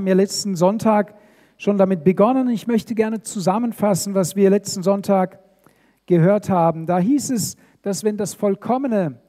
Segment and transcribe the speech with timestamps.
[0.00, 1.14] haben ja letzten Sonntag
[1.58, 2.48] schon damit begonnen.
[2.48, 5.40] Ich möchte gerne zusammenfassen, was wir letzten Sonntag
[6.06, 6.86] gehört haben.
[6.86, 9.20] Da hieß es, dass wenn das Vollkommene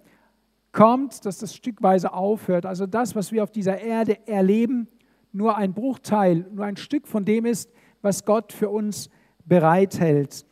[0.72, 2.66] kommt, dass das stückweise aufhört.
[2.66, 4.88] Also das, was wir auf dieser Erde erleben,
[5.34, 7.70] nur ein Bruchteil, nur ein Stück von dem ist,
[8.02, 9.10] was Gott für uns
[9.44, 10.46] bereithält.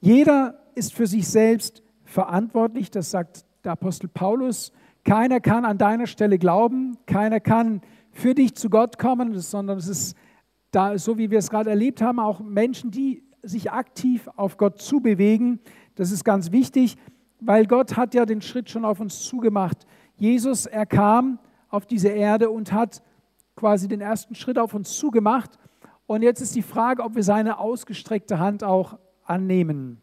[0.00, 4.70] Jeder ist für sich selbst verantwortlich, das sagt der Apostel Paulus.
[5.02, 7.80] Keiner kann an deiner Stelle glauben, keiner kann
[8.12, 10.16] für dich zu Gott kommen, sondern es ist
[10.70, 14.80] da, so wie wir es gerade erlebt haben, auch Menschen, die sich aktiv auf Gott
[14.80, 15.60] zubewegen.
[15.94, 16.96] Das ist ganz wichtig,
[17.40, 19.86] weil Gott hat ja den Schritt schon auf uns zugemacht.
[20.16, 23.02] Jesus, er kam auf diese Erde und hat
[23.56, 25.58] quasi den ersten Schritt auf uns zugemacht.
[26.06, 30.02] Und jetzt ist die Frage, ob wir seine ausgestreckte Hand auch annehmen.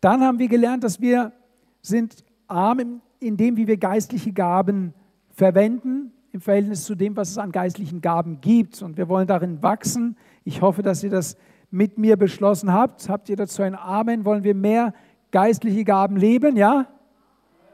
[0.00, 1.32] Dann haben wir gelernt, dass wir
[1.80, 4.94] sind arm in dem, wie wir geistliche Gaben
[5.30, 8.82] verwenden, im Verhältnis zu dem, was es an geistlichen Gaben gibt.
[8.82, 10.16] Und wir wollen darin wachsen.
[10.44, 11.36] Ich hoffe, dass ihr das
[11.70, 13.08] mit mir beschlossen habt.
[13.08, 14.24] Habt ihr dazu ein Amen?
[14.24, 14.94] Wollen wir mehr
[15.30, 16.56] geistliche Gaben leben?
[16.56, 16.88] Ja?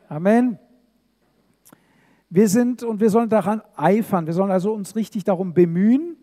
[0.09, 0.59] Amen.
[2.31, 4.27] Wir sind und wir sollen daran eifern.
[4.27, 6.17] Wir sollen also uns richtig darum bemühen.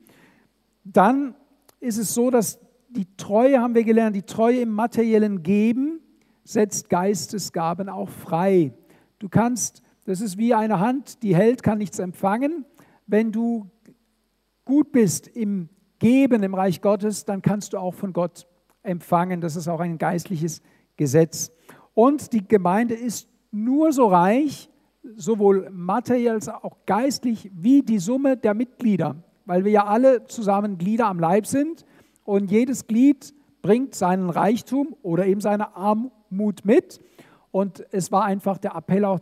[0.84, 1.36] Dann
[1.80, 6.00] ist es so, dass die Treue, haben wir gelernt, die Treue im materiellen Geben
[6.44, 8.74] setzt Geistesgaben auch frei.
[9.20, 12.66] Du kannst, das ist wie eine Hand, die hält, kann nichts empfangen.
[13.08, 13.70] Wenn du
[14.64, 18.48] gut bist im Geben im Reich Gottes, dann kannst du auch von Gott
[18.84, 19.42] empfangen.
[19.42, 20.62] Das ist auch ein geistliches
[20.98, 21.52] Gesetz.
[21.94, 24.70] Und die Gemeinde ist nur so reich,
[25.16, 30.78] sowohl materiell als auch geistlich, wie die Summe der Mitglieder, weil wir ja alle zusammen
[30.78, 31.86] Glieder am Leib sind
[32.24, 37.00] und jedes Glied bringt seinen Reichtum oder eben seine Armut mit.
[37.52, 39.20] Und es war einfach der Appell auch,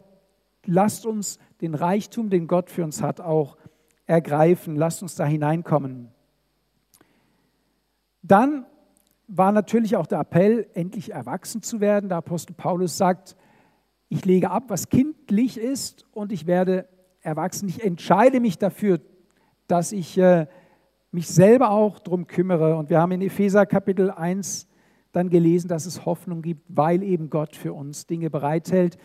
[0.66, 3.58] lasst uns den Reichtum, den Gott für uns hat, auch
[4.06, 6.10] ergreifen, lasst uns da hineinkommen.
[8.22, 8.66] Dann
[9.28, 12.10] war natürlich auch der Appell, endlich erwachsen zu werden.
[12.10, 13.36] Der Apostel Paulus sagt,
[14.10, 16.88] ich lege ab, was kindlich ist und ich werde
[17.22, 17.68] erwachsen.
[17.68, 19.00] Ich entscheide mich dafür,
[19.68, 20.48] dass ich äh,
[21.12, 22.76] mich selber auch darum kümmere.
[22.76, 24.68] Und wir haben in Epheser Kapitel 1
[25.12, 28.98] dann gelesen, dass es Hoffnung gibt, weil eben Gott für uns Dinge bereithält.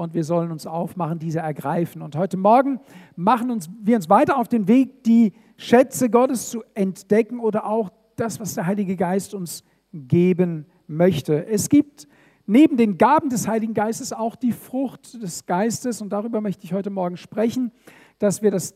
[0.00, 2.00] Und wir sollen uns aufmachen, diese ergreifen.
[2.00, 2.80] Und heute Morgen
[3.16, 7.90] machen uns, wir uns weiter auf den Weg, die Schätze Gottes zu entdecken oder auch
[8.16, 9.62] das, was der Heilige Geist uns
[9.92, 11.46] geben möchte.
[11.46, 12.08] Es gibt
[12.46, 16.00] neben den Gaben des Heiligen Geistes auch die Frucht des Geistes.
[16.00, 17.70] Und darüber möchte ich heute Morgen sprechen,
[18.18, 18.74] dass wir das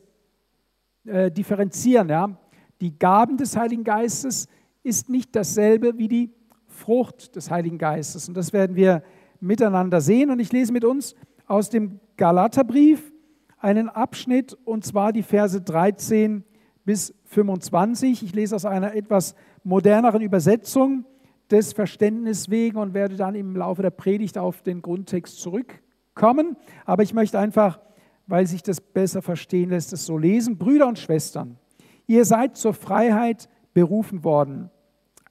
[1.06, 2.10] äh, differenzieren.
[2.10, 2.38] Ja?
[2.80, 4.46] die Gaben des Heiligen Geistes
[4.82, 6.30] ist nicht dasselbe wie die
[6.66, 8.28] Frucht des Heiligen Geistes.
[8.28, 9.02] Und das werden wir
[9.40, 10.30] miteinander sehen.
[10.30, 11.14] Und ich lese mit uns
[11.46, 13.12] aus dem Galaterbrief
[13.58, 16.44] einen Abschnitt, und zwar die Verse 13
[16.84, 18.22] bis 25.
[18.22, 21.04] Ich lese aus einer etwas moderneren Übersetzung
[21.50, 26.56] des Verständnisses wegen und werde dann im Laufe der Predigt auf den Grundtext zurückkommen.
[26.84, 27.80] Aber ich möchte einfach,
[28.26, 30.58] weil sich das besser verstehen lässt, es so lesen.
[30.58, 31.58] Brüder und Schwestern,
[32.06, 34.70] Ihr seid zur Freiheit berufen worden.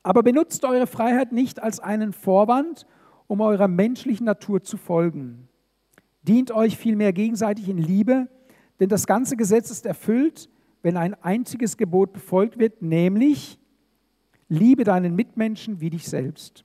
[0.01, 2.85] Aber benutzt eure Freiheit nicht als einen Vorwand,
[3.33, 5.47] um eurer menschlichen Natur zu folgen.
[6.21, 8.27] Dient euch vielmehr gegenseitig in Liebe,
[8.79, 10.51] denn das ganze Gesetz ist erfüllt,
[10.83, 13.57] wenn ein einziges Gebot befolgt wird, nämlich
[14.49, 16.63] liebe deinen Mitmenschen wie dich selbst.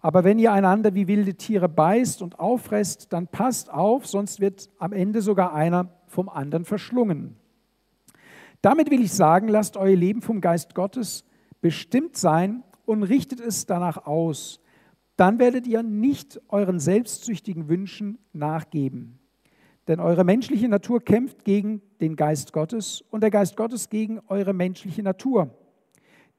[0.00, 4.70] Aber wenn ihr einander wie wilde Tiere beißt und auffresst, dann passt auf, sonst wird
[4.78, 7.34] am Ende sogar einer vom anderen verschlungen.
[8.62, 11.24] Damit will ich sagen, lasst euer Leben vom Geist Gottes
[11.60, 14.60] bestimmt sein und richtet es danach aus.
[15.18, 19.18] Dann werdet ihr nicht euren selbstsüchtigen Wünschen nachgeben.
[19.88, 24.52] Denn eure menschliche Natur kämpft gegen den Geist Gottes und der Geist Gottes gegen eure
[24.52, 25.50] menschliche Natur.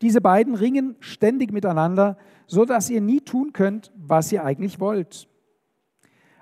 [0.02, 5.28] Diese beiden ringen ständig miteinander, so dass ihr nie tun könnt, was ihr eigentlich wollt.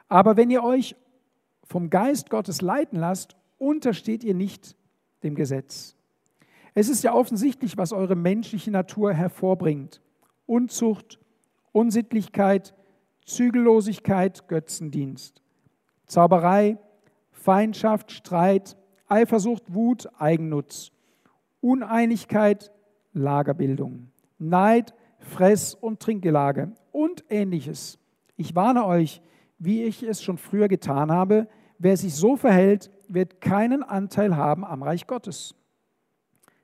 [0.07, 0.95] Aber wenn ihr euch
[1.63, 4.75] vom Geist Gottes leiten lasst, untersteht ihr nicht
[5.23, 5.95] dem Gesetz.
[6.75, 10.03] Es ist ja offensichtlich, was eure menschliche Natur hervorbringt.
[10.45, 11.19] Unzucht,
[11.77, 12.73] Unsittlichkeit,
[13.23, 15.43] Zügellosigkeit, Götzendienst,
[16.07, 16.79] Zauberei,
[17.29, 18.75] Feindschaft, Streit,
[19.05, 20.91] Eifersucht, Wut, Eigennutz,
[21.61, 22.71] Uneinigkeit,
[23.13, 24.09] Lagerbildung,
[24.39, 27.99] Neid, Fress- und Trinkgelage und ähnliches.
[28.37, 29.21] Ich warne euch,
[29.59, 31.47] wie ich es schon früher getan habe,
[31.77, 35.53] wer sich so verhält, wird keinen Anteil haben am Reich Gottes.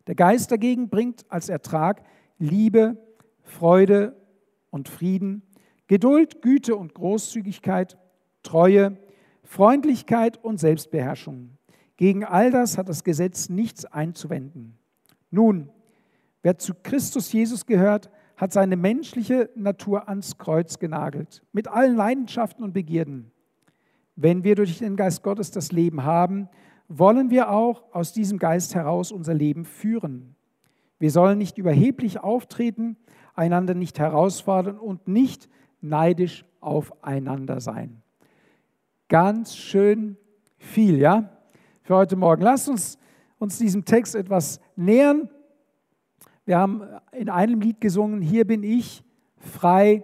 [0.07, 2.04] Der Geist dagegen bringt als Ertrag
[2.39, 2.98] Liebe,
[3.44, 4.22] Freude
[4.73, 5.43] und Frieden,
[5.85, 7.95] Geduld, Güte und Großzügigkeit,
[8.41, 8.97] Treue,
[9.43, 11.51] Freundlichkeit und Selbstbeherrschung.
[11.95, 14.77] Gegen all das hat das Gesetz nichts einzuwenden.
[15.29, 15.69] Nun,
[16.41, 22.63] wer zu Christus Jesus gehört, hat seine menschliche Natur ans Kreuz genagelt, mit allen Leidenschaften
[22.63, 23.31] und Begierden.
[24.15, 26.49] Wenn wir durch den Geist Gottes das Leben haben,
[26.87, 30.35] wollen wir auch aus diesem Geist heraus unser Leben führen.
[30.97, 32.97] Wir sollen nicht überheblich auftreten,
[33.33, 35.50] einander nicht herausfordern und nicht
[35.81, 38.01] neidisch aufeinander sein.
[39.09, 40.18] Ganz schön
[40.57, 41.30] viel, ja,
[41.81, 42.41] für heute Morgen.
[42.41, 42.97] Lasst uns
[43.44, 45.30] uns diesem Text etwas nähern.
[46.45, 46.81] Wir haben
[47.12, 49.03] in einem Lied gesungen, hier bin ich
[49.38, 50.03] frei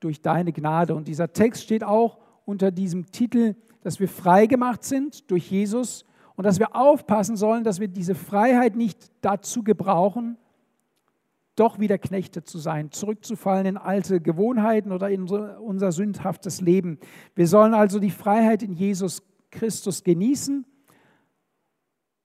[0.00, 0.94] durch deine Gnade.
[0.94, 6.04] Und dieser Text steht auch unter diesem Titel, dass wir frei gemacht sind durch Jesus
[6.36, 10.36] und dass wir aufpassen sollen, dass wir diese Freiheit nicht dazu gebrauchen,
[11.56, 16.98] doch wieder Knechte zu sein, zurückzufallen in alte Gewohnheiten oder in unser sündhaftes Leben.
[17.34, 20.66] Wir sollen also die Freiheit in Jesus Christus genießen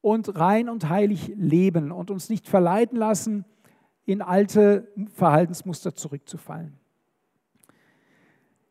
[0.02, 3.46] und rein und heilig leben und uns nicht verleiten lassen,
[4.06, 6.80] in alte Verhaltensmuster zurückzufallen.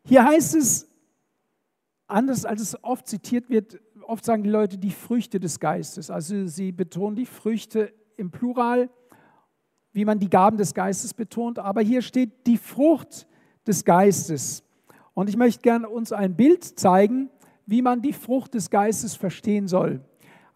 [0.05, 0.91] Hier heißt es,
[2.09, 6.11] anders als es oft zitiert wird, oft sagen die Leute die Früchte des Geistes.
[6.11, 8.91] Also sie betonen die Früchte im Plural
[9.99, 13.27] wie man die Gaben des Geistes betont, aber hier steht die Frucht
[13.67, 14.63] des Geistes.
[15.13, 17.31] Und ich möchte gerne uns ein Bild zeigen,
[17.67, 20.01] wie man die Frucht des Geistes verstehen soll.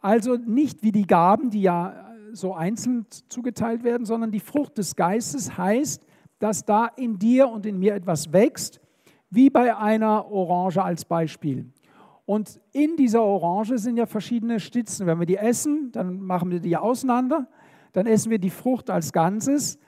[0.00, 4.94] Also nicht wie die Gaben, die ja so einzeln zugeteilt werden, sondern die Frucht des
[4.94, 6.06] Geistes heißt,
[6.38, 8.80] dass da in dir und in mir etwas wächst,
[9.28, 11.66] wie bei einer Orange als Beispiel.
[12.26, 15.08] Und in dieser Orange sind ja verschiedene Stützen.
[15.08, 17.48] Wenn wir die essen, dann machen wir die auseinander
[17.92, 19.78] dann essen wir die Frucht als Ganzes,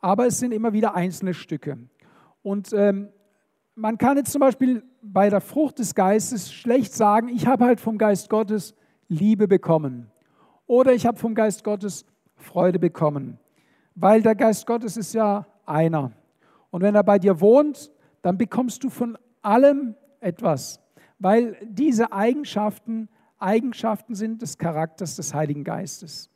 [0.00, 1.78] aber es sind immer wieder einzelne Stücke.
[2.42, 3.08] Und ähm,
[3.74, 7.80] man kann jetzt zum Beispiel bei der Frucht des Geistes schlecht sagen, ich habe halt
[7.80, 8.74] vom Geist Gottes
[9.08, 10.10] Liebe bekommen
[10.66, 12.06] oder ich habe vom Geist Gottes
[12.36, 13.38] Freude bekommen,
[13.94, 16.12] weil der Geist Gottes ist ja einer.
[16.70, 17.90] Und wenn er bei dir wohnt,
[18.22, 20.80] dann bekommst du von allem etwas,
[21.18, 23.08] weil diese Eigenschaften
[23.38, 26.30] Eigenschaften sind des Charakters des Heiligen Geistes.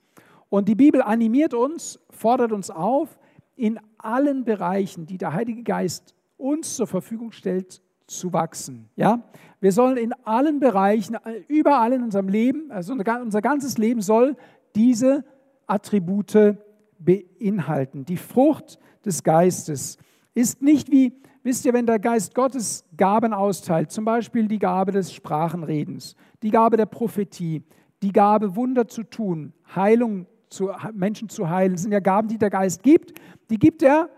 [0.48, 3.18] Und die Bibel animiert uns, fordert uns auf,
[3.56, 8.88] in allen Bereichen, die der Heilige Geist uns zur Verfügung stellt, zu wachsen.
[8.96, 9.22] Ja?
[9.60, 11.16] Wir sollen in allen Bereichen,
[11.48, 14.36] überall in unserem Leben, also unser ganzes Leben soll
[14.74, 15.24] diese
[15.66, 16.56] Attribute
[16.98, 18.04] beinhalten.
[18.04, 19.98] Die Frucht des Geistes
[20.34, 21.12] ist nicht wie,
[21.42, 26.50] wisst ihr, wenn der Geist Gottes Gaben austeilt, zum Beispiel die Gabe des Sprachenredens, die
[26.50, 27.62] Gabe der Prophetie,
[28.02, 31.72] die Gabe Wunder zu tun, Heilung zu, Menschen zu heilen.
[31.72, 33.18] Das sind ja Gaben, die der Geist gibt.
[33.50, 34.08] Die gibt er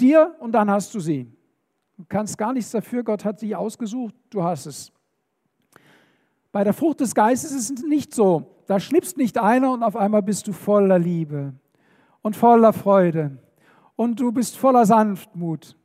[0.00, 1.30] dir und dann hast du sie.
[1.96, 4.92] Du kannst gar nichts dafür, Gott hat sie ausgesucht, du hast es.
[6.52, 8.62] Bei der Frucht des Geistes ist es nicht so.
[8.66, 11.54] Da schnippst nicht einer und auf einmal bist du voller Liebe
[12.22, 13.38] und voller Freude
[13.94, 15.76] und du bist voller Sanftmut.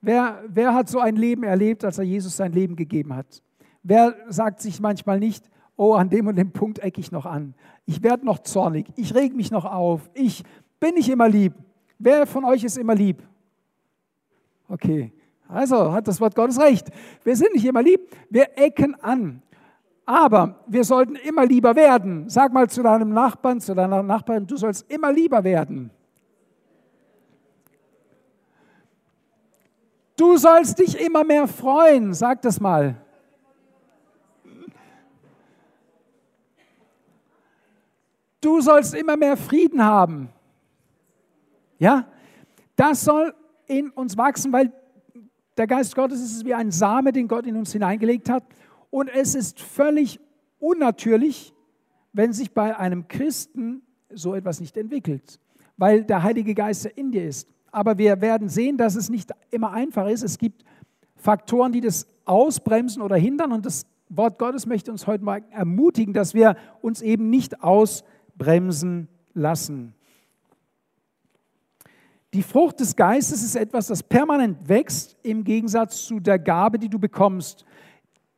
[0.00, 3.42] Wer, wer hat so ein Leben erlebt, als er Jesus sein Leben gegeben hat?
[3.82, 7.54] Wer sagt sich manchmal nicht, oh, an dem und dem Punkt ecke ich noch an.
[7.86, 10.44] Ich werde noch zornig, ich reg mich noch auf, ich
[10.78, 11.54] bin nicht immer lieb.
[11.98, 13.22] Wer von euch ist immer lieb?
[14.68, 15.12] Okay,
[15.48, 16.88] also hat das Wort Gottes recht.
[17.24, 19.40] Wir sind nicht immer lieb, wir ecken an.
[20.04, 22.28] Aber wir sollten immer lieber werden.
[22.28, 25.90] Sag mal zu deinem Nachbarn, zu deiner Nachbarin, du sollst immer lieber werden.
[30.16, 32.12] Du sollst dich immer mehr freuen.
[32.12, 32.96] Sag das mal.
[38.48, 40.30] Du sollst immer mehr Frieden haben.
[41.78, 42.06] Ja,
[42.76, 43.34] das soll
[43.66, 44.72] in uns wachsen, weil
[45.58, 48.42] der Geist Gottes ist wie ein Same, den Gott in uns hineingelegt hat.
[48.88, 50.18] Und es ist völlig
[50.60, 51.52] unnatürlich,
[52.14, 53.82] wenn sich bei einem Christen
[54.14, 55.38] so etwas nicht entwickelt,
[55.76, 57.46] weil der Heilige Geist in dir ist.
[57.70, 60.22] Aber wir werden sehen, dass es nicht immer einfach ist.
[60.22, 60.64] Es gibt
[61.16, 63.52] Faktoren, die das ausbremsen oder hindern.
[63.52, 68.16] Und das Wort Gottes möchte uns heute mal ermutigen, dass wir uns eben nicht ausbremsen
[68.38, 69.94] bremsen lassen.
[72.34, 76.90] Die Frucht des Geistes ist etwas, das permanent wächst im Gegensatz zu der Gabe, die
[76.90, 77.64] du bekommst.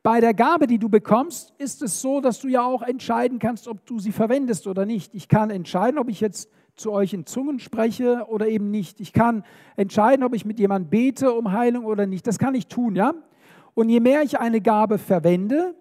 [0.02, 3.66] Bei der Gabe, die du bekommst, ist es so, dass du ja auch entscheiden kannst,
[3.66, 5.14] ob du sie verwendest oder nicht.
[5.14, 9.00] Ich kann entscheiden, ob ich jetzt zu euch in Zungen spreche oder eben nicht.
[9.00, 9.44] Ich kann
[9.76, 12.26] entscheiden, ob ich mit jemandem bete um Heilung oder nicht.
[12.26, 13.12] Das kann ich tun, ja?
[13.74, 15.74] Und je mehr ich eine Gabe verwende,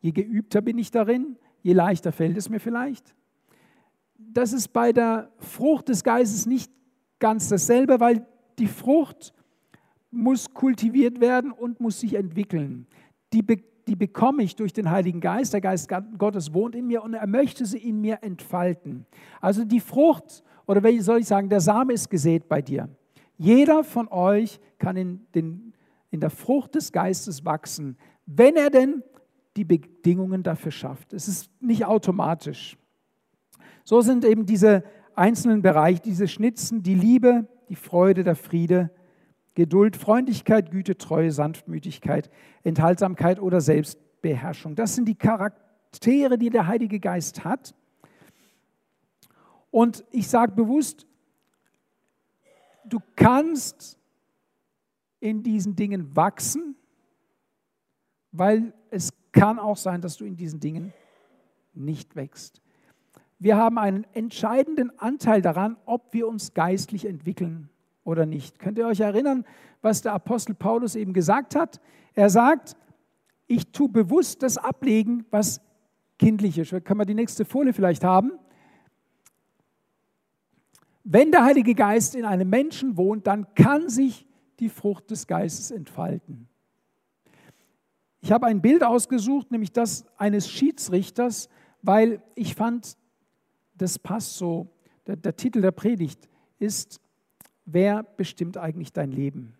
[0.00, 3.14] je geübter bin ich darin, je leichter fällt es mir vielleicht
[4.32, 6.70] das ist bei der Frucht des Geistes nicht
[7.18, 8.26] ganz dasselbe, weil
[8.58, 9.32] die Frucht
[10.10, 12.86] muss kultiviert werden und muss sich entwickeln.
[13.32, 13.44] Die,
[13.86, 15.52] die bekomme ich durch den Heiligen Geist.
[15.52, 19.06] Der Geist Gottes wohnt in mir und er möchte sie in mir entfalten.
[19.40, 22.88] Also die Frucht, oder wie soll ich sagen, der Same ist gesät bei dir.
[23.38, 25.72] Jeder von euch kann in, den,
[26.10, 29.02] in der Frucht des Geistes wachsen, wenn er denn
[29.56, 31.12] die Bedingungen dafür schafft.
[31.12, 32.76] Es ist nicht automatisch.
[33.84, 34.84] So sind eben diese
[35.14, 38.90] einzelnen Bereiche, diese Schnitzen, die Liebe, die Freude, der Friede,
[39.54, 42.30] Geduld, Freundlichkeit, Güte, Treue, Sanftmütigkeit,
[42.62, 44.74] Enthaltsamkeit oder Selbstbeherrschung.
[44.74, 47.74] Das sind die Charaktere, die der Heilige Geist hat.
[49.70, 51.06] Und ich sage bewusst,
[52.84, 53.98] du kannst
[55.20, 56.76] in diesen Dingen wachsen,
[58.32, 60.92] weil es kann auch sein, dass du in diesen Dingen
[61.74, 62.60] nicht wächst.
[63.42, 67.70] Wir haben einen entscheidenden Anteil daran, ob wir uns geistlich entwickeln
[68.04, 68.60] oder nicht.
[68.60, 69.44] Könnt ihr euch erinnern,
[69.80, 71.80] was der Apostel Paulus eben gesagt hat?
[72.14, 72.76] Er sagt,
[73.48, 75.60] ich tue bewusst das ablegen, was
[76.20, 76.70] kindlich ist.
[76.84, 78.30] Können wir die nächste Folie vielleicht haben?
[81.02, 84.24] Wenn der Heilige Geist in einem Menschen wohnt, dann kann sich
[84.60, 86.46] die Frucht des Geistes entfalten.
[88.20, 91.48] Ich habe ein Bild ausgesucht, nämlich das eines Schiedsrichters,
[91.82, 92.96] weil ich fand,
[93.82, 94.68] das passt so.
[95.06, 97.00] Der, der Titel der Predigt ist
[97.64, 99.54] wer bestimmt eigentlich dein Leben?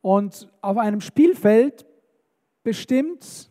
[0.00, 1.84] Und auf einem Spielfeld
[2.62, 3.50] bestimmt,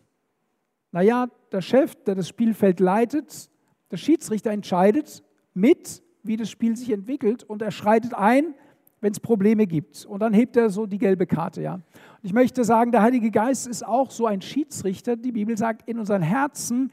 [0.91, 3.49] naja, der Chef, der das Spielfeld leitet,
[3.91, 5.23] der Schiedsrichter entscheidet
[5.53, 8.55] mit, wie das Spiel sich entwickelt und er schreitet ein,
[9.01, 10.05] wenn es Probleme gibt.
[10.05, 11.61] Und dann hebt er so die gelbe Karte.
[11.61, 11.75] Ja.
[11.75, 11.83] Und
[12.23, 15.15] ich möchte sagen, der Heilige Geist ist auch so ein Schiedsrichter.
[15.15, 16.91] Die Bibel sagt, in unseren Herzen,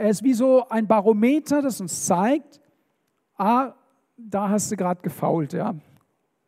[0.00, 2.58] er ist wie so ein Barometer, das uns zeigt,
[3.36, 3.74] ah,
[4.16, 5.74] da hast du gerade gefault, ja.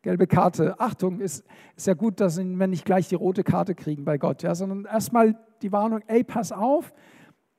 [0.01, 0.79] Gelbe Karte.
[0.79, 1.45] Achtung, ist,
[1.77, 4.85] ist ja gut, dass wir nicht gleich die rote Karte kriegen bei Gott, ja, sondern
[4.85, 6.93] erstmal die Warnung, ey, pass auf,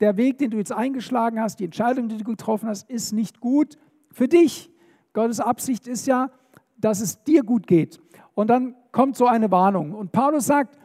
[0.00, 3.40] der Weg, den du jetzt eingeschlagen hast, die Entscheidung, die du getroffen hast, ist nicht
[3.40, 3.78] gut
[4.10, 4.72] für dich.
[5.12, 6.30] Gottes Absicht ist ja,
[6.76, 8.00] dass es dir gut geht.
[8.34, 9.92] Und dann kommt so eine Warnung.
[9.92, 10.76] Und Paulus sagt,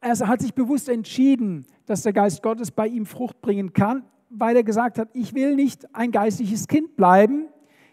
[0.00, 4.56] er hat sich bewusst entschieden, dass der Geist Gottes bei ihm Frucht bringen kann, weil
[4.56, 7.46] er gesagt hat, ich will nicht ein geistliches Kind bleiben,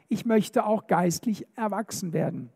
[0.07, 2.49] ich möchte auch geistlich erwachsen werden.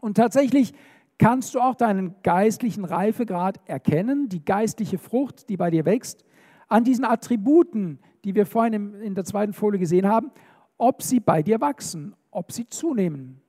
[0.00, 0.72] Und tatsächlich
[1.18, 6.24] kannst du auch deinen geistlichen Reifegrad erkennen, die geistliche Frucht, die bei dir wächst,
[6.68, 10.30] an diesen Attributen, die wir vorhin in der zweiten Folie gesehen haben,
[10.76, 13.40] ob sie bei dir wachsen, ob sie zunehmen.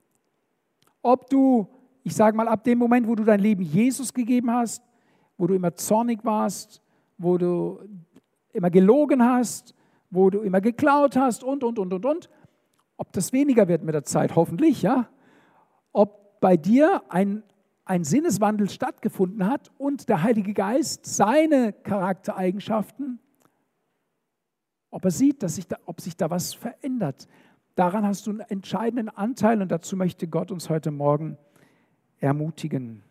[1.02, 1.68] Ob du,
[2.02, 4.82] ich sage mal, ab dem Moment, wo du dein Leben Jesus gegeben hast,
[5.40, 6.82] wo du immer zornig warst,
[7.16, 7.80] wo du
[8.52, 9.74] immer gelogen hast,
[10.10, 12.30] wo du immer geklaut hast und, und, und, und, und,
[12.98, 15.08] ob das weniger wird mit der Zeit, hoffentlich, ja.
[15.92, 17.42] Ob bei dir ein,
[17.86, 23.18] ein Sinneswandel stattgefunden hat und der Heilige Geist seine Charaktereigenschaften,
[24.90, 27.28] ob er sieht, dass sich da, ob sich da was verändert.
[27.76, 31.38] Daran hast du einen entscheidenden Anteil und dazu möchte Gott uns heute Morgen
[32.18, 33.02] ermutigen.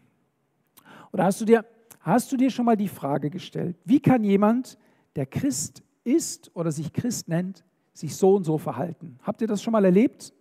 [1.12, 1.65] Oder hast du dir,
[2.00, 4.77] hast du dir schon mal die Frage gestellt, wie kann jemand,
[5.15, 7.63] der Christ ist oder sich Christ nennt,
[7.94, 9.20] sich so und so verhalten.
[9.24, 10.34] Habt ihr das schon mal erlebt?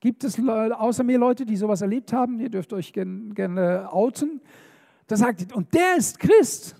[0.00, 2.38] Gibt es außer mir Leute, die sowas erlebt haben?
[2.40, 4.40] Ihr dürft euch gerne, gerne outen.
[5.06, 6.76] Da sagt ihr, und der ist Christ.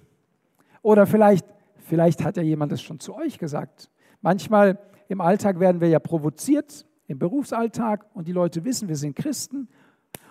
[0.83, 3.91] Oder vielleicht, vielleicht hat ja jemand das schon zu euch gesagt.
[4.21, 9.17] Manchmal im Alltag werden wir ja provoziert, im Berufsalltag, und die Leute wissen, wir sind
[9.17, 9.69] Christen.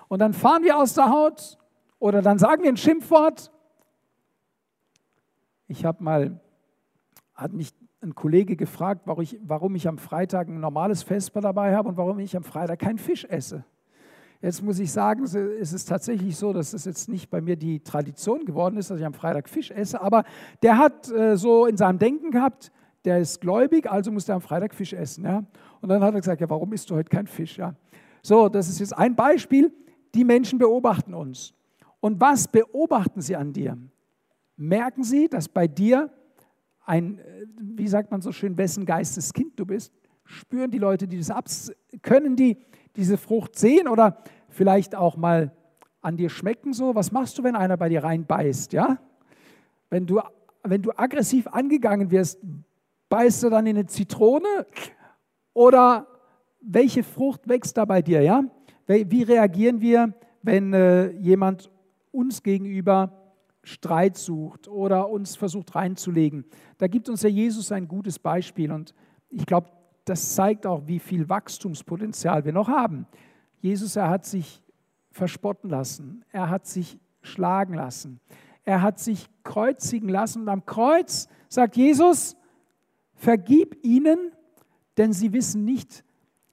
[0.07, 1.57] Und dann fahren wir aus der Haut
[2.03, 3.49] oder dann sagen wir ein Schimpfwort.
[5.67, 6.41] Ich habe mal,
[7.33, 7.69] hat mich
[8.01, 11.95] ein Kollege gefragt, warum ich, warum ich am Freitag ein normales Vesper dabei habe und
[11.95, 13.63] warum ich am Freitag keinen Fisch esse.
[14.41, 17.79] Jetzt muss ich sagen, es ist tatsächlich so, dass es jetzt nicht bei mir die
[17.79, 20.25] Tradition geworden ist, dass ich am Freitag Fisch esse, aber
[20.61, 22.73] der hat äh, so in seinem Denken gehabt,
[23.05, 25.23] der ist gläubig, also muss der am Freitag Fisch essen.
[25.23, 25.45] Ja?
[25.79, 27.57] Und dann hat er gesagt, ja, warum isst du heute kein Fisch?
[27.57, 27.75] Ja?
[28.21, 29.71] So, das ist jetzt ein Beispiel.
[30.13, 31.53] Die Menschen beobachten uns.
[32.03, 33.77] Und was beobachten sie an dir?
[34.57, 36.11] Merken sie, dass bei dir
[36.85, 37.21] ein,
[37.57, 39.93] wie sagt man so schön, wessen Geistes Kind du bist?
[40.25, 41.45] Spüren die Leute, die das ab,
[42.01, 42.57] können die
[42.97, 44.17] diese Frucht sehen oder
[44.49, 45.53] vielleicht auch mal
[46.01, 46.93] an dir schmecken so?
[46.93, 48.97] Was machst du, wenn einer bei dir reinbeißt, ja?
[49.89, 50.19] Wenn du,
[50.61, 52.37] wenn du aggressiv angegangen wirst,
[53.07, 54.67] beißt du dann in eine Zitrone
[55.53, 56.05] oder
[56.59, 58.43] welche Frucht wächst da bei dir, ja?
[58.87, 61.71] Wie reagieren wir, wenn äh, jemand
[62.13, 63.11] uns gegenüber
[63.63, 66.45] Streit sucht oder uns versucht reinzulegen.
[66.77, 68.93] Da gibt uns ja Jesus ein gutes Beispiel und
[69.29, 69.69] ich glaube,
[70.05, 73.07] das zeigt auch, wie viel Wachstumspotenzial wir noch haben.
[73.59, 74.61] Jesus, er hat sich
[75.11, 78.19] verspotten lassen, er hat sich schlagen lassen,
[78.65, 82.37] Er hat sich kreuzigen lassen und am Kreuz sagt Jesus,
[83.13, 84.31] vergib ihnen,
[84.97, 86.05] denn sie wissen nicht,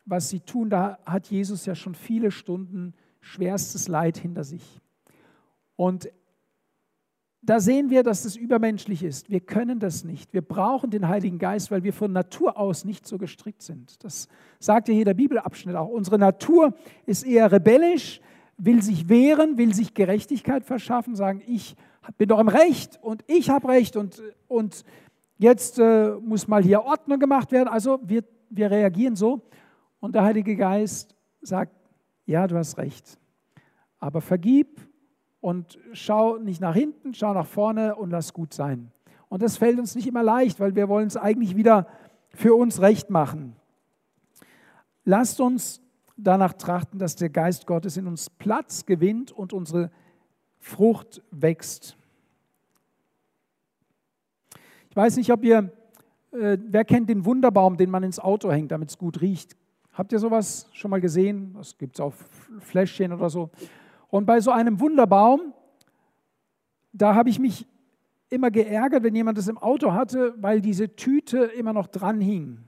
[0.06, 0.70] was sie tun.
[0.70, 4.80] Da hat Jesus ja schon viele Stunden schwerstes Leid hinter sich.
[5.80, 6.10] Und
[7.40, 9.30] da sehen wir, dass das übermenschlich ist.
[9.30, 10.34] Wir können das nicht.
[10.34, 14.04] Wir brauchen den Heiligen Geist, weil wir von Natur aus nicht so gestrickt sind.
[14.04, 15.88] Das sagt ja jeder Bibelabschnitt auch.
[15.88, 16.74] Unsere Natur
[17.06, 18.20] ist eher rebellisch,
[18.58, 21.76] will sich wehren, will sich Gerechtigkeit verschaffen, sagen, ich
[22.18, 24.84] bin doch im Recht und ich habe Recht und, und
[25.38, 27.70] jetzt äh, muss mal hier Ordnung gemacht werden.
[27.70, 29.40] Also wir, wir reagieren so.
[29.98, 31.72] Und der Heilige Geist sagt,
[32.26, 33.18] ja, du hast recht,
[33.98, 34.89] aber vergib
[35.40, 38.90] und schau nicht nach hinten, schau nach vorne und lass gut sein.
[39.28, 41.86] Und das fällt uns nicht immer leicht, weil wir wollen es eigentlich wieder
[42.30, 43.56] für uns recht machen.
[45.04, 45.80] Lasst uns
[46.16, 49.90] danach trachten, dass der Geist Gottes in uns Platz gewinnt und unsere
[50.58, 51.96] Frucht wächst.
[54.90, 55.72] Ich weiß nicht, ob ihr,
[56.32, 59.56] äh, wer kennt den Wunderbaum, den man ins Auto hängt, damit es gut riecht?
[59.92, 61.54] Habt ihr sowas schon mal gesehen?
[61.54, 62.14] Das gibt es auf
[62.60, 63.50] Fläschchen oder so.
[64.10, 65.54] Und bei so einem Wunderbaum,
[66.92, 67.66] da habe ich mich
[68.28, 72.58] immer geärgert, wenn jemand das im Auto hatte, weil diese Tüte immer noch dran hing.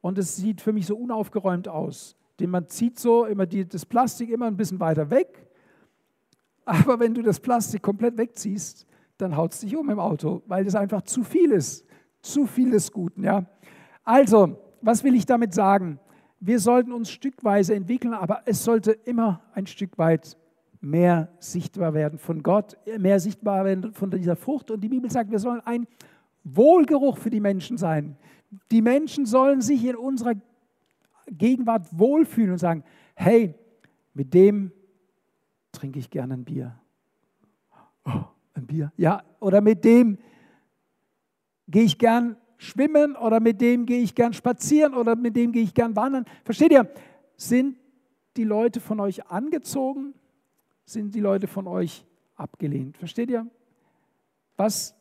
[0.00, 2.16] Und es sieht für mich so unaufgeräumt aus.
[2.40, 5.46] Denn man zieht so immer die, das Plastik immer ein bisschen weiter weg.
[6.64, 8.86] Aber wenn du das Plastik komplett wegziehst,
[9.18, 11.86] dann haut es dich um im Auto, weil das einfach zu viel ist.
[12.20, 13.22] Zu viel des Guten.
[13.22, 13.44] Ja?
[14.02, 16.00] Also, was will ich damit sagen?
[16.40, 20.36] Wir sollten uns stückweise entwickeln, aber es sollte immer ein Stück weit
[20.84, 24.70] mehr sichtbar werden von Gott, mehr sichtbar werden von dieser Frucht.
[24.70, 25.86] Und die Bibel sagt, wir sollen ein
[26.44, 28.16] Wohlgeruch für die Menschen sein.
[28.70, 30.34] Die Menschen sollen sich in unserer
[31.26, 33.54] Gegenwart wohlfühlen und sagen, hey,
[34.12, 34.72] mit dem
[35.72, 36.78] trinke ich gerne ein Bier.
[38.04, 38.24] Oh,
[38.54, 39.22] ein Bier, ja.
[39.40, 40.18] Oder mit dem
[41.66, 45.62] gehe ich gern schwimmen oder mit dem gehe ich gern spazieren oder mit dem gehe
[45.62, 46.24] ich gern wandern.
[46.44, 46.88] Versteht ihr?
[47.36, 47.76] Sind
[48.36, 50.14] die Leute von euch angezogen?
[50.84, 52.04] Sind die Leute von euch
[52.36, 52.98] abgelehnt?
[52.98, 53.46] Versteht ihr?
[54.56, 54.94] Was,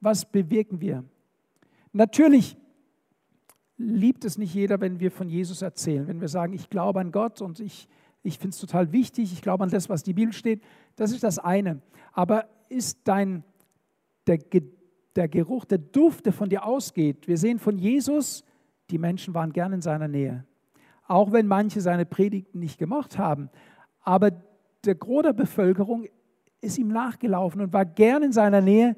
[0.00, 1.04] was bewirken wir?
[1.92, 2.56] Natürlich
[3.76, 7.12] liebt es nicht jeder, wenn wir von Jesus erzählen, wenn wir sagen, ich glaube an
[7.12, 7.88] Gott und ich,
[8.22, 10.62] ich finde es total wichtig, ich glaube an das, was die Bibel steht.
[10.96, 11.80] Das ist das eine.
[12.12, 13.44] Aber ist dein,
[14.26, 14.38] der,
[15.16, 18.44] der Geruch, der Duft, der von dir ausgeht, wir sehen von Jesus,
[18.90, 20.44] die Menschen waren gern in seiner Nähe.
[21.06, 23.50] Auch wenn manche seine Predigten nicht gemocht haben.
[24.00, 24.30] Aber
[24.84, 26.06] der Gros der Bevölkerung
[26.60, 28.96] ist ihm nachgelaufen und war gern in seiner Nähe,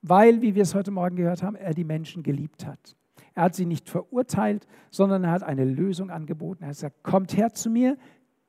[0.00, 2.96] weil, wie wir es heute Morgen gehört haben, er die Menschen geliebt hat.
[3.34, 6.64] Er hat sie nicht verurteilt, sondern er hat eine Lösung angeboten.
[6.64, 7.96] Er hat gesagt, kommt her zu mir,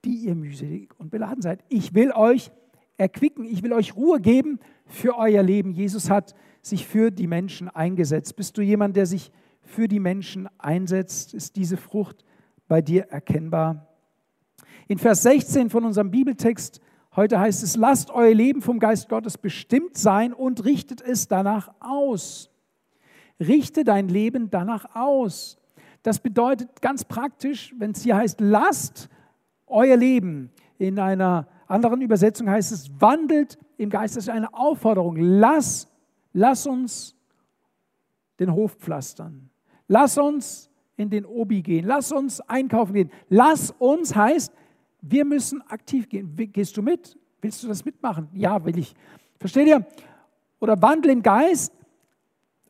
[0.03, 1.63] die ihr mühselig und beladen seid.
[1.69, 2.51] Ich will euch
[2.97, 5.71] erquicken, ich will euch Ruhe geben für euer Leben.
[5.71, 8.35] Jesus hat sich für die Menschen eingesetzt.
[8.35, 11.33] Bist du jemand, der sich für die Menschen einsetzt?
[11.33, 12.25] Ist diese Frucht
[12.67, 13.92] bei dir erkennbar?
[14.87, 16.81] In Vers 16 von unserem Bibeltext
[17.15, 21.73] heute heißt es, lasst euer Leben vom Geist Gottes bestimmt sein und richtet es danach
[21.79, 22.49] aus.
[23.39, 25.57] Richte dein Leben danach aus.
[26.01, 29.09] Das bedeutet ganz praktisch, wenn es hier heißt, lasst
[29.67, 30.51] euer Leben.
[30.77, 34.17] In einer anderen Übersetzung heißt es, wandelt im Geist.
[34.17, 35.15] Das ist eine Aufforderung.
[35.17, 35.87] Lass,
[36.33, 37.15] lass uns
[38.39, 39.49] den Hof pflastern.
[39.87, 41.85] Lass uns in den Obi gehen.
[41.85, 43.11] Lass uns einkaufen gehen.
[43.29, 44.53] Lass uns heißt,
[45.03, 46.35] wir müssen aktiv gehen.
[46.35, 47.17] Gehst du mit?
[47.41, 48.29] Willst du das mitmachen?
[48.33, 48.95] Ja, will ich.
[49.37, 49.85] Versteht ihr?
[50.59, 51.73] Oder wandel im Geist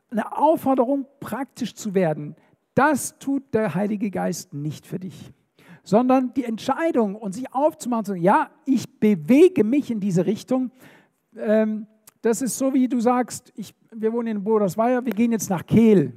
[0.10, 2.36] eine Aufforderung, praktisch zu werden,
[2.74, 5.32] das tut der Heilige Geist nicht für dich,
[5.84, 10.72] sondern die Entscheidung und sich aufzumachen, sagen, ja, ich bewege mich in diese Richtung.
[11.36, 11.86] Ähm,
[12.22, 15.66] das ist so, wie du sagst, ich, wir wohnen in Bodersweier, wir gehen jetzt nach
[15.66, 16.14] Kehl.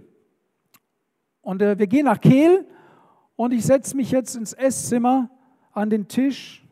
[1.43, 2.67] Und äh, wir gehen nach Kehl
[3.35, 5.31] und ich setze mich jetzt ins Esszimmer
[5.77, 6.65] an den Tisch,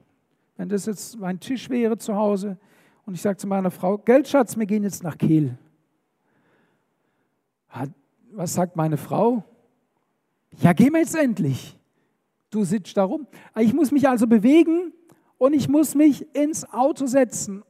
[0.56, 2.56] wenn das jetzt mein Tisch wäre zu Hause,
[3.06, 5.58] und ich sage zu meiner Frau, Geldschatz, wir gehen jetzt nach Kehl.
[8.32, 9.44] Was sagt meine Frau?
[10.60, 11.78] Ja, gehen wir jetzt endlich.
[12.50, 13.26] Du sitzt da rum.
[13.58, 14.92] Ich muss mich also bewegen
[15.38, 17.62] und ich muss mich ins Auto setzen.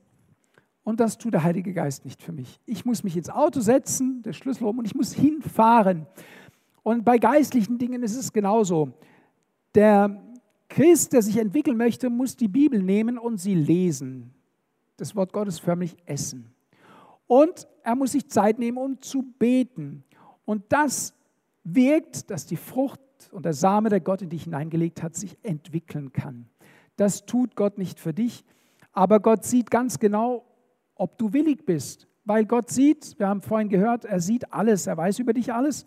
[0.85, 2.61] Und das tut der Heilige Geist nicht für mich.
[2.67, 6.07] Ich muss mich ins Auto setzen, der Schlüssel um, und ich muss hinfahren.
[6.83, 8.93] Und bei geistlichen Dingen ist es genauso.
[9.75, 10.23] Der
[10.75, 14.35] Christ, der sich entwickeln möchte, muss die Bibel nehmen und sie lesen.
[14.97, 16.53] Das Wort Gottes förmlich essen.
[17.29, 20.03] Und er muss sich Zeit nehmen, um zu beten.
[20.45, 21.15] Und das
[21.63, 22.99] wirkt, dass die Frucht
[23.31, 26.49] und der Same, der Gott in dich hineingelegt hat, sich entwickeln kann.
[26.97, 28.45] Das tut Gott nicht für dich,
[28.93, 30.45] aber Gott sieht ganz genau,
[30.97, 32.09] ob du willig bist.
[32.25, 35.87] Weil Gott sieht, wir haben vorhin gehört, er sieht alles, er weiß über dich alles.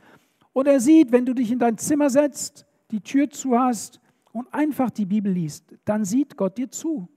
[0.53, 3.99] Und er sieht, wenn du dich in dein Zimmer setzt, die Tür zu hast
[4.37, 7.07] und einfach die Bibel liest, dann sieht Gott dir zu.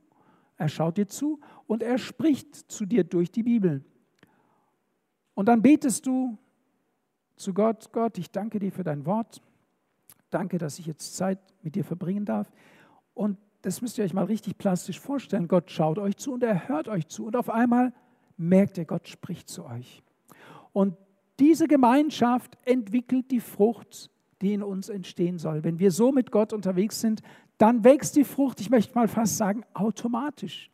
[0.56, 3.84] Er schaut dir zu und er spricht zu dir durch die Bibel.
[5.34, 6.36] Und dann betest du
[7.36, 9.40] zu Gott, Gott, ich danke dir für dein Wort.
[10.28, 12.52] Danke, dass ich jetzt Zeit mit dir verbringen darf.
[13.14, 15.48] Und das müsst ihr euch mal richtig plastisch vorstellen.
[15.48, 17.26] Gott schaut euch zu und er hört euch zu.
[17.26, 17.92] Und auf einmal
[18.36, 20.02] merkt ihr, Gott spricht zu euch.
[20.72, 20.96] Und
[21.38, 25.64] diese Gemeinschaft entwickelt die Frucht, die in uns entstehen soll.
[25.64, 27.22] Wenn wir so mit Gott unterwegs sind,
[27.58, 30.70] dann wächst die Frucht, ich möchte mal fast sagen, automatisch.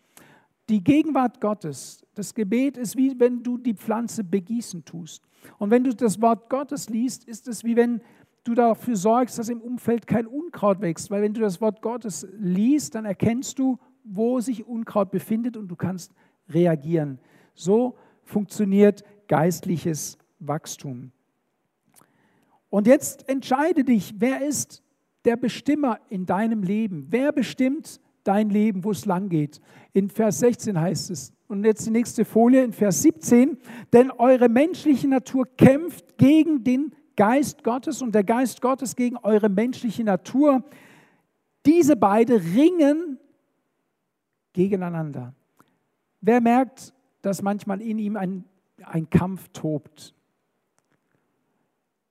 [0.68, 5.22] Die Gegenwart Gottes, das Gebet ist wie wenn du die Pflanze begießen tust.
[5.59, 8.00] Und wenn du das Wort Gottes liest, ist es wie wenn
[8.42, 11.11] du dafür sorgst, dass im Umfeld kein Unkraut wächst.
[11.11, 15.68] Weil wenn du das Wort Gottes liest, dann erkennst du, wo sich Unkraut befindet und
[15.68, 16.12] du kannst
[16.48, 17.18] reagieren.
[17.55, 21.12] So funktioniert geistliches Wachstum.
[22.70, 24.83] Und jetzt entscheide dich, wer ist
[25.24, 27.07] der Bestimmer in deinem Leben?
[27.11, 29.61] Wer bestimmt dein Leben, wo es lang geht?
[29.92, 33.57] In Vers 16 heißt es, und jetzt die nächste Folie in Vers 17,
[33.92, 39.48] denn eure menschliche Natur kämpft gegen den Geist Gottes und der Geist Gottes gegen eure
[39.48, 40.64] menschliche Natur.
[41.64, 43.18] Diese beiden ringen
[44.52, 45.35] gegeneinander.
[46.20, 48.44] Wer merkt, dass manchmal in ihm ein,
[48.85, 50.15] ein Kampf tobt?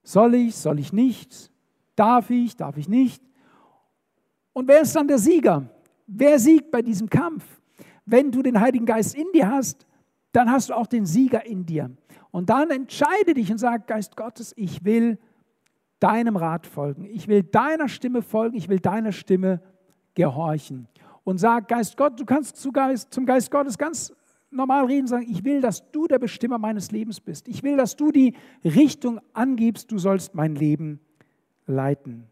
[0.05, 1.51] Soll ich, soll ich nicht?
[1.95, 3.23] Darf ich, darf ich nicht?
[4.53, 5.67] Und wer ist dann der Sieger?
[6.05, 7.43] Wer siegt bei diesem Kampf?
[8.05, 9.87] Wenn du den Heiligen Geist in dir hast,
[10.31, 11.89] dann hast du auch den Sieger in dir.
[12.29, 15.17] Und dann entscheide dich und sag, Geist Gottes, ich will
[15.99, 17.05] deinem Rat folgen.
[17.05, 18.55] Ich will deiner Stimme folgen.
[18.57, 19.59] Ich will deiner Stimme
[20.13, 20.87] gehorchen.
[21.23, 24.13] Und sag, Geist Gott, du kannst zum Geist, zum Geist Gottes ganz
[24.55, 27.47] normal reden, sagen, ich will, dass du der Bestimmer meines Lebens bist.
[27.47, 30.99] Ich will, dass du die Richtung angibst, du sollst mein Leben
[31.65, 32.27] leiten.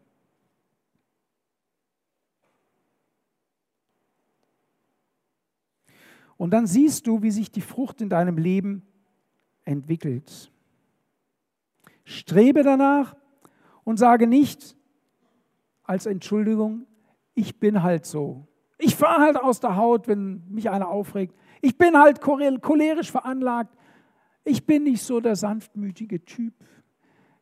[6.36, 8.82] Und dann siehst du, wie sich die Frucht in deinem Leben
[9.64, 10.50] entwickelt.
[12.04, 13.16] Strebe danach
[13.84, 14.76] und sage nicht
[15.84, 16.86] als Entschuldigung,
[17.34, 18.46] ich bin halt so.
[18.78, 21.34] Ich fahre halt aus der Haut, wenn mich einer aufregt.
[21.64, 23.74] Ich bin halt cholerisch veranlagt.
[24.44, 26.52] Ich bin nicht so der sanftmütige Typ.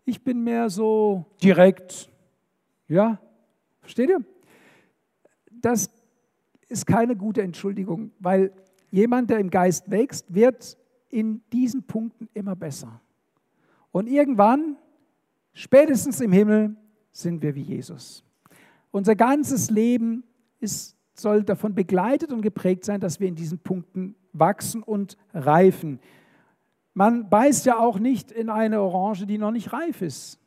[0.05, 2.09] Ich bin mehr so direkt.
[2.87, 3.19] Ja,
[3.81, 4.25] versteht ihr?
[5.51, 5.91] Das
[6.69, 8.53] ist keine gute Entschuldigung, weil
[8.93, 13.01] jemand, der im Geist wächst, wird in diesen Punkten immer besser.
[13.91, 14.77] Und irgendwann,
[15.53, 16.77] spätestens im Himmel,
[17.11, 18.23] sind wir wie Jesus.
[18.93, 20.23] Unser ganzes Leben
[20.61, 26.01] ist, soll davon begleitet und geprägt sein, dass wir in diesen Punkten wachsen und reifen.
[26.95, 30.39] Man beißt ja auch nicht in eine Orange, die noch nicht reif ist.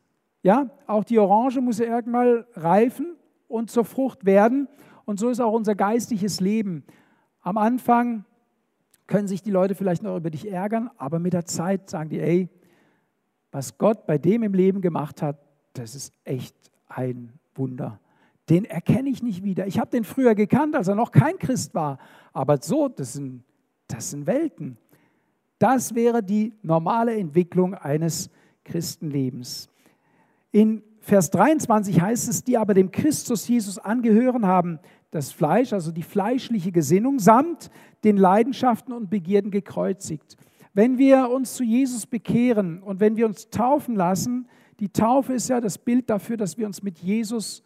[0.44, 3.16] Ja, auch die Orange muss ja irgendwann reifen
[3.48, 4.68] und zur Frucht werden.
[5.06, 6.84] Und so ist auch unser geistliches Leben.
[7.42, 8.26] Am Anfang
[9.08, 12.20] können sich die Leute vielleicht noch über dich ärgern, aber mit der Zeit sagen die,
[12.20, 12.50] ey,
[13.52, 15.38] was Gott bei dem im Leben gemacht hat,
[15.74, 16.56] das ist echt
[16.88, 18.00] ein Wunder.
[18.50, 19.66] Den erkenne ich nicht wieder.
[19.68, 21.98] Ich habe den früher gekannt, als er noch kein Christ war.
[22.34, 23.44] Aber so, das sind,
[23.88, 24.78] das sind Welten.
[25.58, 28.30] Das wäre die normale Entwicklung eines
[28.64, 29.70] Christenlebens.
[30.52, 34.80] In Vers 23 heißt es, die aber dem Christus Jesus angehören haben,
[35.12, 37.70] das Fleisch, also die fleischliche Gesinnung, samt
[38.04, 40.36] den Leidenschaften und Begierden gekreuzigt.
[40.74, 44.48] Wenn wir uns zu Jesus bekehren und wenn wir uns taufen lassen,
[44.80, 47.64] die Taufe ist ja das Bild dafür, dass wir uns mit Jesus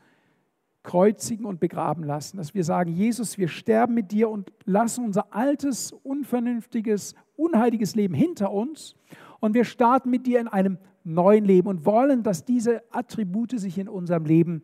[0.83, 2.37] kreuzigen und begraben lassen.
[2.37, 8.13] Dass wir sagen, Jesus, wir sterben mit dir und lassen unser altes, unvernünftiges, unheiliges Leben
[8.13, 8.95] hinter uns
[9.39, 13.77] und wir starten mit dir in einem neuen Leben und wollen, dass diese Attribute sich
[13.77, 14.61] in unserem Leben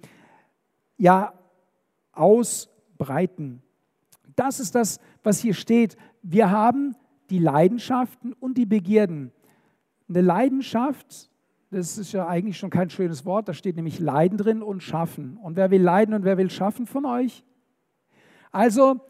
[0.98, 1.34] ja
[2.12, 3.62] aus breiten.
[4.36, 5.96] Das ist das, was hier steht.
[6.22, 6.96] Wir haben
[7.30, 9.32] die Leidenschaften und die Begierden.
[10.10, 11.30] Eine Leidenschaft,
[11.72, 15.38] das ist ja eigentlich schon kein schönes Wort, da steht nämlich Leiden drin und Schaffen.
[15.38, 17.44] Und wer will leiden und wer will schaffen von euch?
[18.52, 19.02] Also,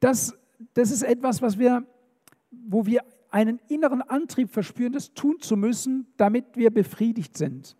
[0.00, 0.36] das,
[0.74, 1.84] das ist etwas, was wir,
[2.50, 7.76] wo wir einen inneren Antrieb verspüren, das tun zu müssen, damit wir befriedigt sind.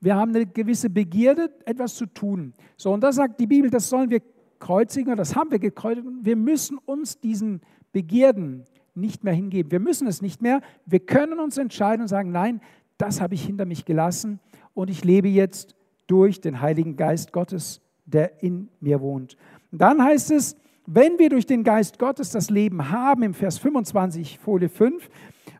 [0.00, 2.54] Wir haben eine gewisse Begierde, etwas zu tun.
[2.76, 4.20] So, und da sagt die Bibel, das sollen wir
[4.58, 6.06] kreuzigen, das haben wir gekreuzigt.
[6.22, 7.60] Wir müssen uns diesen
[7.92, 9.70] Begierden nicht mehr hingeben.
[9.70, 10.60] Wir müssen es nicht mehr.
[10.86, 12.60] Wir können uns entscheiden und sagen, nein,
[12.98, 14.40] das habe ich hinter mich gelassen
[14.74, 15.74] und ich lebe jetzt
[16.06, 19.36] durch den Heiligen Geist Gottes, der in mir wohnt.
[19.70, 23.58] Und dann heißt es wenn wir durch den Geist Gottes das Leben haben, im Vers
[23.58, 25.08] 25, Folie 5,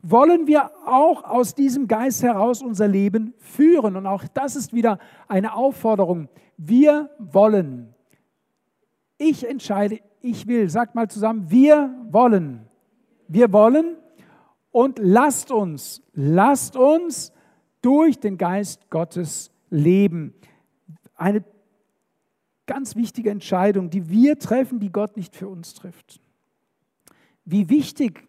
[0.03, 3.97] wollen wir auch aus diesem Geist heraus unser Leben führen.
[3.97, 6.29] Und auch das ist wieder eine Aufforderung.
[6.57, 7.95] Wir wollen.
[9.17, 10.69] Ich entscheide, ich will.
[10.69, 12.67] Sagt mal zusammen, wir wollen.
[13.29, 13.97] Wir wollen
[14.73, 17.33] und lasst uns, lasst uns
[17.83, 20.35] durch den Geist Gottes leben.
[21.15, 21.45] Eine
[22.67, 26.21] ganz wichtige Entscheidung, die wir treffen, die Gott nicht für uns trifft.
[27.45, 28.27] Wie wichtig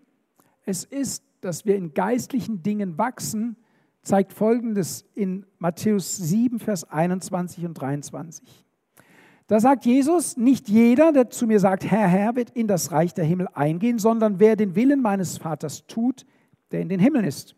[0.65, 3.57] es ist, dass wir in geistlichen Dingen wachsen,
[4.01, 8.62] zeigt Folgendes in Matthäus 7, Vers 21 und 23.
[9.53, 13.13] Da sagt Jesus, nicht jeder, der zu mir sagt, Herr, Herr, wird in das Reich
[13.13, 16.25] der Himmel eingehen, sondern wer den Willen meines Vaters tut,
[16.71, 17.55] der in den Himmeln ist.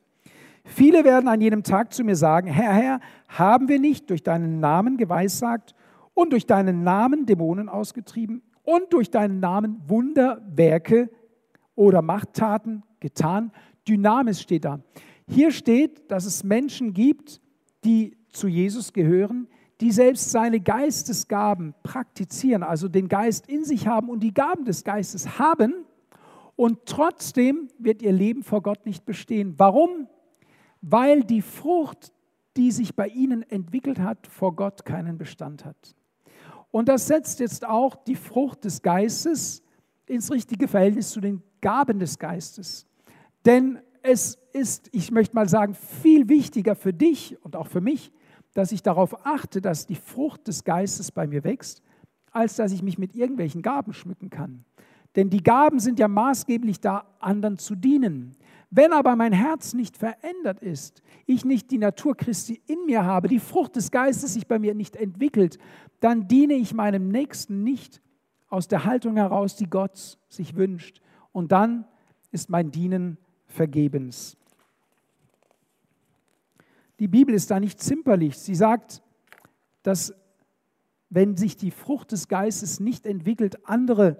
[0.65, 4.59] Viele werden an jenem Tag zu mir sagen, Herr, Herr, haben wir nicht durch deinen
[4.59, 5.73] Namen geweissagt
[6.13, 11.09] und durch deinen Namen Dämonen ausgetrieben und durch deinen Namen Wunderwerke
[11.75, 13.53] oder Machttaten getan?
[13.87, 14.81] Dynamis steht da.
[15.29, 17.39] Hier steht, dass es Menschen gibt,
[17.85, 19.47] die zu Jesus gehören,
[19.81, 24.83] die selbst seine Geistesgaben praktizieren, also den Geist in sich haben und die Gaben des
[24.83, 25.85] Geistes haben,
[26.55, 29.55] und trotzdem wird ihr Leben vor Gott nicht bestehen.
[29.57, 30.07] Warum?
[30.81, 32.13] Weil die Frucht,
[32.55, 35.95] die sich bei ihnen entwickelt hat, vor Gott keinen Bestand hat.
[36.71, 39.63] Und das setzt jetzt auch die Frucht des Geistes
[40.05, 42.85] ins richtige Verhältnis zu den Gaben des Geistes.
[43.45, 48.11] Denn es ist, ich möchte mal sagen, viel wichtiger für dich und auch für mich,
[48.55, 51.83] dass ich darauf achte, dass die Frucht des Geistes bei mir wächst,
[52.31, 54.65] als dass ich mich mit irgendwelchen Gaben schmücken kann.
[55.15, 58.35] Denn die Gaben sind ja maßgeblich da, anderen zu dienen.
[58.71, 63.27] Wenn aber mein Herz nicht verändert ist, ich nicht die Natur Christi in mir habe,
[63.27, 65.57] die Frucht des Geistes sich bei mir nicht entwickelt,
[65.99, 68.01] dann diene ich meinem Nächsten nicht
[68.47, 71.01] aus der Haltung heraus, die Gott sich wünscht.
[71.33, 71.85] Und dann
[72.31, 74.37] ist mein Dienen vergebens.
[76.99, 78.37] Die Bibel ist da nicht zimperlich.
[78.37, 79.01] Sie sagt,
[79.83, 80.13] dass
[81.09, 84.19] wenn sich die Frucht des Geistes nicht entwickelt, andere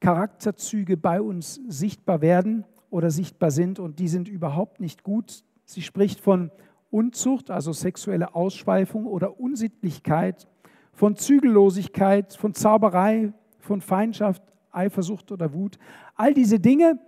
[0.00, 5.44] Charakterzüge bei uns sichtbar werden oder sichtbar sind und die sind überhaupt nicht gut.
[5.64, 6.50] Sie spricht von
[6.90, 10.48] Unzucht, also sexuelle Ausschweifung oder Unsittlichkeit,
[10.92, 15.78] von Zügellosigkeit, von Zauberei, von Feindschaft, Eifersucht oder Wut.
[16.14, 16.98] All diese Dinge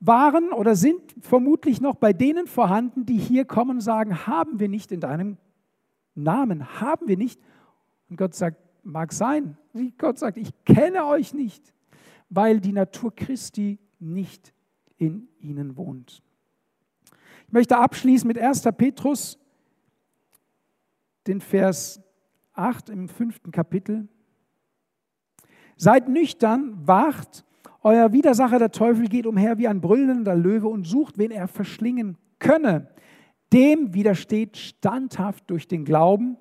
[0.00, 4.68] waren oder sind vermutlich noch bei denen vorhanden, die hier kommen und sagen, haben wir
[4.68, 5.38] nicht in deinem
[6.14, 7.40] Namen, haben wir nicht.
[8.08, 9.56] Und Gott sagt, mag sein.
[9.98, 11.72] Gott sagt, ich kenne euch nicht
[12.30, 14.52] weil die Natur Christi nicht
[14.96, 16.22] in ihnen wohnt.
[17.46, 18.62] Ich möchte abschließen mit 1.
[18.76, 19.38] Petrus,
[21.26, 22.00] den Vers
[22.52, 24.08] 8 im fünften Kapitel.
[25.76, 27.44] Seid nüchtern, wacht,
[27.82, 32.16] euer Widersacher der Teufel geht umher wie ein brüllender Löwe und sucht, wen er verschlingen
[32.38, 32.88] könne.
[33.52, 36.36] Dem widersteht standhaft durch den Glauben,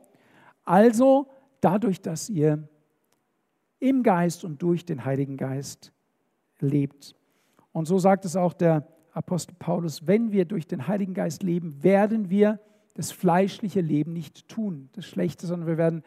[0.66, 1.28] also
[1.62, 2.68] dadurch, dass ihr
[3.80, 5.94] im Geist und durch den Heiligen Geist
[6.60, 7.16] lebt.
[7.72, 11.84] Und so sagt es auch der Apostel Paulus, wenn wir durch den Heiligen Geist leben,
[11.84, 12.60] werden wir
[12.96, 16.04] das fleischliche Leben nicht tun, das Schlechte, sondern wir werden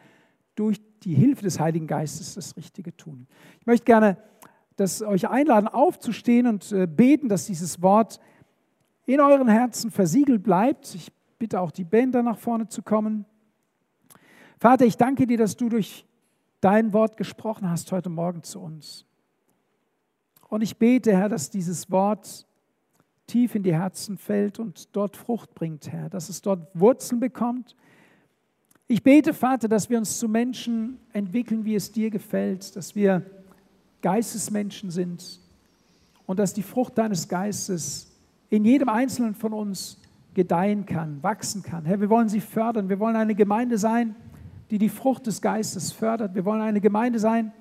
[0.55, 3.27] durch die Hilfe des Heiligen Geistes das Richtige tun.
[3.59, 4.17] Ich möchte gerne
[4.75, 8.19] das euch einladen, aufzustehen und äh, beten, dass dieses Wort
[9.05, 10.95] in euren Herzen versiegelt bleibt.
[10.95, 13.25] Ich bitte auch die Bänder nach vorne zu kommen.
[14.59, 16.05] Vater, ich danke dir, dass du durch
[16.61, 19.05] dein Wort gesprochen hast heute Morgen zu uns.
[20.47, 22.45] Und ich bete, Herr, dass dieses Wort
[23.25, 27.75] tief in die Herzen fällt und dort Frucht bringt, Herr, dass es dort Wurzeln bekommt.
[28.87, 33.25] Ich bete, Vater, dass wir uns zu Menschen entwickeln, wie es dir gefällt, dass wir
[34.01, 35.39] Geistesmenschen sind
[36.25, 38.11] und dass die Frucht deines Geistes
[38.49, 39.97] in jedem Einzelnen von uns
[40.33, 41.85] gedeihen kann, wachsen kann.
[41.85, 42.89] Herr, wir wollen sie fördern.
[42.89, 44.15] Wir wollen eine Gemeinde sein,
[44.69, 46.35] die die Frucht des Geistes fördert.
[46.35, 47.51] Wir wollen eine Gemeinde sein,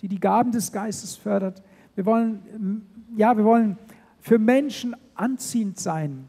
[0.00, 1.62] die die Gaben des Geistes fördert.
[1.94, 2.82] Wir wollen,
[3.16, 3.78] ja, wir wollen
[4.20, 6.28] für Menschen anziehend sein,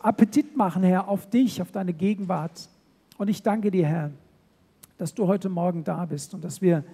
[0.00, 2.68] Appetit machen, Herr, auf dich, auf deine Gegenwart.
[3.18, 4.12] Und ich danke dir, Herr,
[4.98, 6.84] dass du heute Morgen da bist und dass wir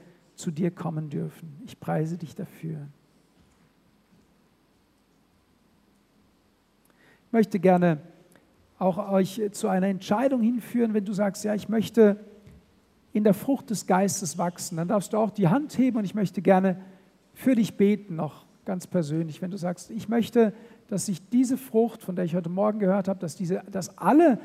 [0.40, 1.60] zu dir kommen dürfen.
[1.64, 2.86] Ich preise dich dafür.
[7.26, 7.98] Ich möchte gerne
[8.78, 12.16] auch euch zu einer Entscheidung hinführen, wenn du sagst, ja, ich möchte
[13.12, 16.14] in der Frucht des Geistes wachsen, dann darfst du auch die Hand heben und ich
[16.14, 16.80] möchte gerne
[17.34, 20.54] für dich beten, noch ganz persönlich, wenn du sagst, ich möchte,
[20.88, 24.38] dass sich diese Frucht, von der ich heute Morgen gehört habe, dass, diese, dass alle,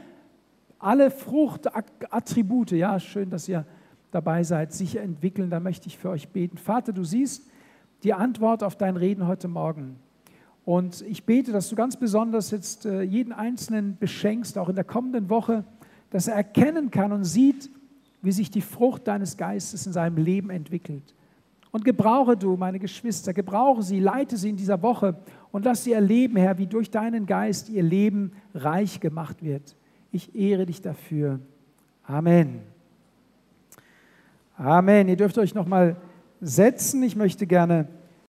[0.80, 3.66] alle Fruchtattribute, ja, schön, dass ihr
[4.16, 6.58] dabei seid, sich entwickeln, da möchte ich für euch beten.
[6.58, 7.44] Vater, du siehst,
[8.04, 9.98] die Antwort auf dein Reden heute Morgen.
[10.64, 14.84] Und ich bete, dass du ganz besonders jetzt äh, jeden Einzelnen beschenkst, auch in der
[14.84, 15.64] kommenden Woche,
[16.10, 17.70] dass er erkennen kann und sieht,
[18.22, 21.14] wie sich die Frucht deines Geistes in seinem Leben entwickelt.
[21.72, 25.20] Und gebrauche du, meine Geschwister, gebrauche sie, leite sie in dieser Woche
[25.52, 29.76] und lass sie erleben, Herr, wie durch deinen Geist ihr Leben reich gemacht wird.
[30.12, 31.42] Ich ehre dich dafür.
[32.04, 32.75] Amen.
[34.58, 35.10] Amen.
[35.10, 35.98] Ihr dürft euch noch mal
[36.40, 37.04] setzen.
[37.04, 37.88] Ich möchte gerne